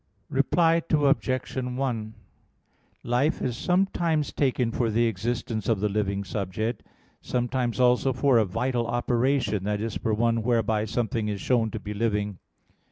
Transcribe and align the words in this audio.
Reply 0.31 0.81
Obj. 0.89 1.55
1: 1.57 2.13
Life 3.03 3.39
is 3.39 3.55
sometimes 3.55 4.33
taken 4.33 4.71
for 4.71 4.89
the 4.89 5.05
existence 5.05 5.69
of 5.69 5.79
the 5.79 5.89
living 5.89 6.23
subject: 6.23 6.81
sometimes 7.21 7.79
also 7.79 8.11
for 8.11 8.39
a 8.39 8.45
vital 8.45 8.87
operation, 8.87 9.63
that 9.65 9.79
is, 9.79 9.97
for 9.97 10.15
one 10.15 10.41
whereby 10.41 10.85
something 10.85 11.27
is 11.27 11.39
shown 11.39 11.69
to 11.69 11.79
be 11.79 11.93
living. 11.93 12.39